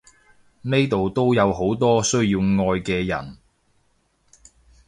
[0.63, 3.37] 呢度都有好多需要愛嘅人！